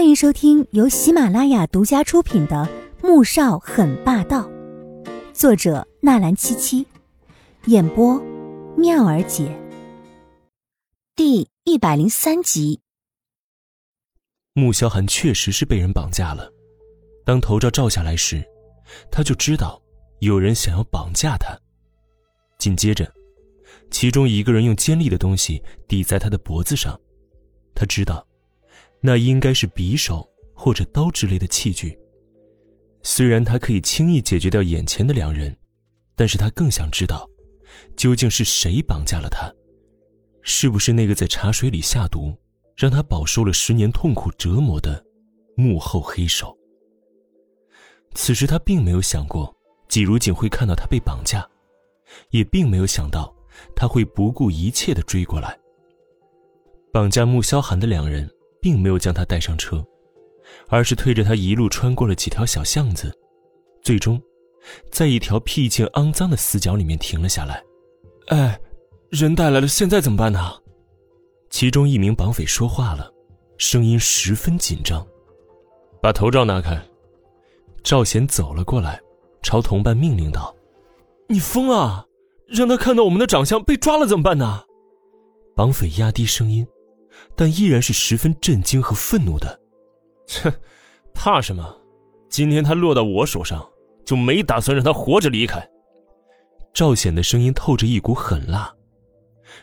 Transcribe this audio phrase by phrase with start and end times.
[0.00, 2.66] 欢迎收听由喜马拉雅独家出品的
[3.06, 4.48] 《穆少很霸道》，
[5.34, 6.86] 作者纳兰七七，
[7.66, 8.18] 演播
[8.78, 9.54] 妙儿姐。
[11.14, 12.80] 第一百零三集。
[14.54, 16.50] 穆萧寒确实是被人绑架了。
[17.26, 18.42] 当头罩照下来时，
[19.12, 19.78] 他就知道
[20.20, 21.54] 有人想要绑架他。
[22.58, 23.06] 紧接着，
[23.90, 26.98] 其中一个人用尖利的东西抵在他的脖子上，
[27.74, 28.26] 他知道。
[29.00, 31.98] 那应该是匕首或者刀之类的器具。
[33.02, 35.56] 虽然他可以轻易解决掉眼前的两人，
[36.14, 37.28] 但是他更想知道，
[37.96, 39.50] 究竟是谁绑架了他？
[40.42, 42.36] 是不是那个在茶水里下毒，
[42.76, 45.02] 让他饱受了十年痛苦折磨的
[45.56, 46.54] 幕后黑手？
[48.14, 49.54] 此时他并没有想过
[49.88, 51.48] 季如锦会看到他被绑架，
[52.30, 53.34] 也并没有想到
[53.74, 55.58] 他会不顾一切的追过来。
[56.92, 58.30] 绑架穆萧寒的两人。
[58.60, 59.84] 并没有将他带上车，
[60.68, 63.12] 而是推着他一路穿过了几条小巷子，
[63.82, 64.20] 最终，
[64.90, 67.62] 在一条僻静肮脏的死角里面停了下来。
[68.28, 68.60] 哎，
[69.08, 70.52] 人带来了，现在怎么办呢？
[71.48, 73.12] 其中一名绑匪说话了，
[73.56, 75.04] 声音十分紧张
[76.00, 76.80] ：“把头罩拿开。”
[77.82, 79.00] 赵显走了过来，
[79.42, 80.54] 朝同伴命令道
[81.26, 82.06] ：“你疯了！
[82.46, 84.62] 让他看到我们的长相，被抓了怎么办呢？”
[85.56, 86.66] 绑匪压低声音。
[87.34, 89.60] 但依然是十分震惊和愤怒的，
[90.26, 90.52] 切，
[91.12, 91.76] 怕什么？
[92.28, 93.66] 今天他落到我手上，
[94.04, 95.68] 就没打算让他活着离开。
[96.72, 98.72] 赵显的声音透着一股狠辣，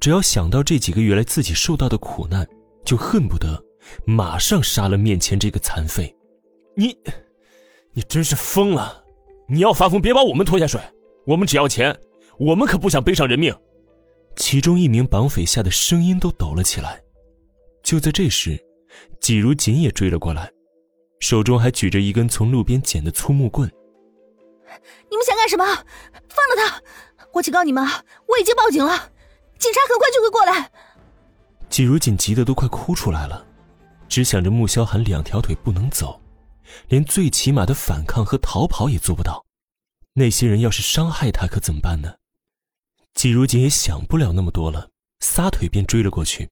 [0.00, 2.46] 只要想到这几个月来自己受到的苦难，
[2.84, 3.62] 就恨不得
[4.04, 6.12] 马上杀了面前这个残废。
[6.74, 6.96] 你，
[7.92, 9.04] 你真是疯了！
[9.48, 10.80] 你要发疯，别把我们拖下水。
[11.26, 11.96] 我们只要钱，
[12.38, 13.54] 我们可不想背上人命。
[14.36, 17.02] 其中一名绑匪吓得声音都抖了起来。
[17.88, 18.62] 就在这时，
[19.18, 20.52] 季如锦也追了过来，
[21.20, 23.66] 手中还举着一根从路边捡的粗木棍。
[25.08, 25.64] 你们想干什么？
[25.64, 26.82] 放了他！
[27.32, 27.82] 我警告你们，
[28.26, 29.10] 我已经报警了，
[29.58, 30.70] 警察很快就会过来。
[31.70, 33.46] 季如锦急得都快哭出来了，
[34.06, 36.20] 只想着穆萧寒两条腿不能走，
[36.88, 39.46] 连最起码的反抗和逃跑也做不到，
[40.12, 42.16] 那些人要是伤害他，可怎么办呢？
[43.14, 46.50] 季如锦也想不了那么多了，撒腿便追了过去。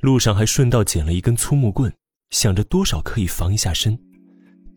[0.00, 1.92] 路上还顺道捡了一根粗木棍，
[2.30, 3.98] 想着多少可以防一下身。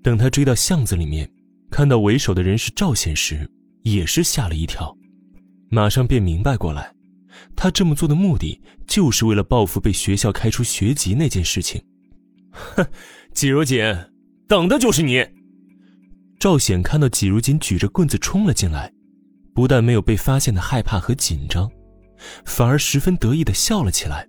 [0.02, 1.30] 等他追到巷子里面，
[1.72, 3.50] 看到为首的人是赵显时，
[3.84, 4.96] 也是吓了一跳，
[5.70, 6.94] 马上便明白过来，
[7.56, 11.82] 他这么做的目的就是为了报复被学校开除学籍那件事情。
[12.52, 12.86] 哼，
[13.34, 13.82] 季如锦，
[14.48, 15.26] 等的就是你。
[16.40, 18.92] 赵显看到季如锦举着棍子冲了进来，
[19.56, 21.72] 不但没有被发现的害怕和紧张，
[22.44, 24.28] 反而十分得意的笑了起来。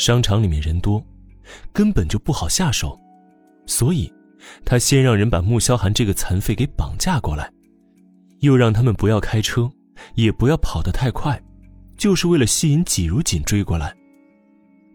[0.00, 1.04] 商场里面人多，
[1.74, 2.98] 根本就不好下手，
[3.66, 4.10] 所以，
[4.64, 7.52] 他先让人把穆萧寒这个残废给绑架过来，
[8.38, 9.70] 又让他们不要开车，
[10.14, 11.38] 也不要跑得太快，
[11.98, 13.94] 就是为了吸引季如锦追过来。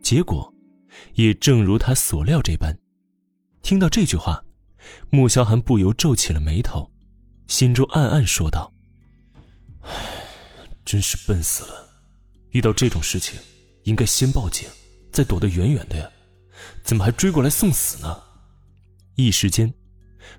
[0.01, 0.51] 结果，
[1.13, 2.75] 也正如他所料这般，
[3.61, 4.43] 听到这句话，
[5.11, 6.89] 穆萧寒不由皱起了眉头，
[7.45, 8.73] 心中暗暗说道
[9.85, 9.91] ：“唉，
[10.83, 11.89] 真是笨死了，
[12.53, 13.39] 遇到这种事情，
[13.83, 14.67] 应该先报警。”
[15.15, 16.11] 再躲得远远的呀，
[16.83, 18.21] 怎么还追过来送死呢？
[19.15, 19.73] 一时间，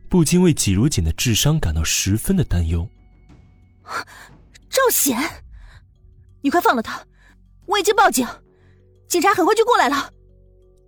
[0.06, 2.86] 不禁为季如锦的智商感到十分的担忧。
[4.68, 5.18] 赵显，
[6.42, 7.02] 你快放了他！
[7.64, 8.28] 我已经报警，
[9.08, 10.12] 警察很快就过来了。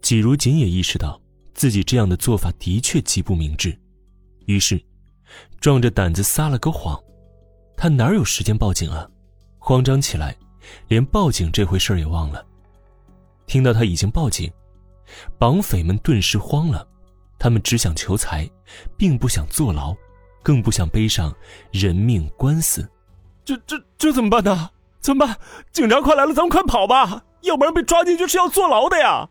[0.02, 1.18] 季如锦也意识到
[1.54, 3.74] 自己这样的做法的确极不明智，
[4.44, 4.78] 于是，
[5.60, 7.02] 壮着胆子撒了个谎。
[7.74, 9.08] 他哪有时间报警啊？
[9.58, 10.36] 慌张起来，
[10.88, 12.44] 连报警这回事也忘了。
[13.48, 14.48] 听到他已经报警，
[15.38, 16.86] 绑匪们顿时慌了。
[17.38, 18.48] 他们只想求财，
[18.96, 19.96] 并不想坐牢，
[20.42, 21.34] 更不想背上
[21.72, 22.88] 人命官司。
[23.44, 24.70] 这、这、这怎么办呢？
[25.00, 25.36] 怎么办？
[25.72, 27.24] 警察快来了，咱们快跑吧！
[27.42, 29.28] 要不然被抓进去是要坐牢的呀！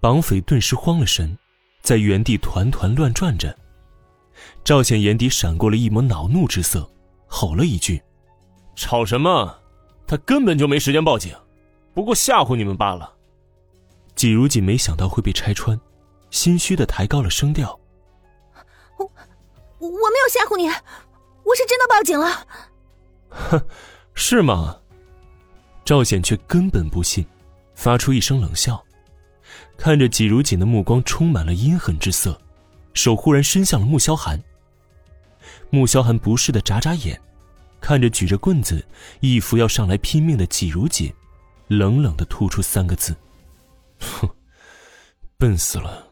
[0.00, 1.36] 绑匪顿时慌了神，
[1.82, 3.54] 在原地团团乱转着。
[4.64, 6.90] 赵显眼底闪过了一抹恼怒之色，
[7.26, 8.02] 吼了一句
[8.74, 9.58] ：“吵什么？
[10.06, 11.32] 他根本就没时间报警，
[11.92, 13.12] 不过吓唬你们罢了。”
[14.20, 15.80] 季如锦没想到会被拆穿，
[16.30, 17.80] 心虚的抬高了声调
[18.98, 19.10] ：“我
[19.78, 22.46] 我没有吓唬你，我是真的报警了。
[23.48, 23.66] ”“哼，
[24.12, 24.76] 是吗？”
[25.86, 27.24] 赵显却根本不信，
[27.74, 28.84] 发出一声冷笑，
[29.78, 32.38] 看着季如锦的目光充满了阴狠之色，
[32.92, 34.38] 手忽然伸向了穆萧寒。
[35.70, 37.18] 穆萧寒不适的眨眨眼，
[37.80, 38.84] 看着举着棍子，
[39.20, 41.10] 一副要上来拼命的季如锦，
[41.68, 43.16] 冷冷的吐出三个字。
[44.00, 44.28] 哼，
[45.38, 46.08] 笨死了。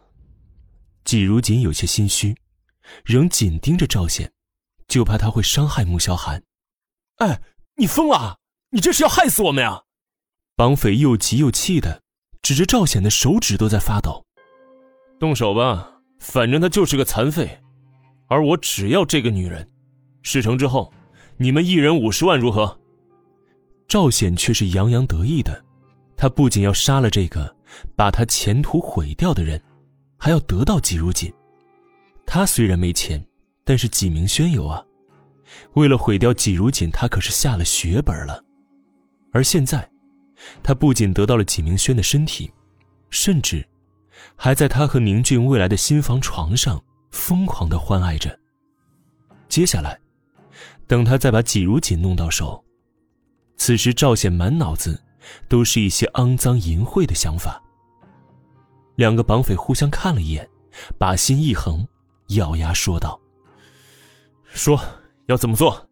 [1.04, 2.36] 季如锦有些心虚，
[3.04, 4.30] 仍紧盯着赵显，
[4.86, 6.42] 就怕他会伤害穆萧寒。
[7.16, 7.40] 哎，
[7.76, 8.38] 你疯了！
[8.70, 9.82] 你这是要害死我们呀！
[10.54, 12.02] 绑匪又急又气的
[12.42, 14.24] 指着赵显的手指都在发抖。
[15.18, 17.58] 动手吧，反正他就是个残废，
[18.28, 19.68] 而我只要这个女人。
[20.22, 20.92] 事成之后，
[21.38, 22.78] 你们一人五十万，如何？
[23.88, 25.64] 赵显却是洋洋得意的，
[26.16, 27.56] 他不仅要杀了这个
[27.96, 29.60] 把他前途毁掉的人，
[30.16, 31.32] 还要得到季如锦。
[32.26, 33.24] 他虽然没钱，
[33.64, 34.84] 但是纪明轩有啊。
[35.74, 38.44] 为了毁掉季如锦，他可是下了血本了。
[39.32, 39.88] 而现在，
[40.62, 42.52] 他不仅得到了纪明轩的身体，
[43.10, 43.66] 甚至
[44.36, 48.38] 还在他和宁俊未来的新房床上疯狂的欢爱着。
[49.48, 49.98] 接下来，
[50.86, 52.62] 等他再把季如锦弄到手。
[53.56, 55.02] 此时，赵显满脑子
[55.48, 57.62] 都是一些肮脏淫秽的想法。
[58.96, 60.48] 两个绑匪互相看了一眼，
[60.98, 61.86] 把心一横，
[62.28, 63.18] 咬牙说道
[64.44, 64.80] ：“说
[65.26, 65.87] 要怎么做？”